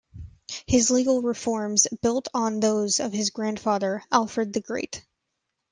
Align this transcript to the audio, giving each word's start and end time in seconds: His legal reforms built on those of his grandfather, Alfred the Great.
His 0.65 0.89
legal 0.89 1.21
reforms 1.21 1.85
built 2.01 2.27
on 2.33 2.59
those 2.59 2.99
of 2.99 3.13
his 3.13 3.29
grandfather, 3.29 4.03
Alfred 4.11 4.51
the 4.51 4.59
Great. 4.59 5.05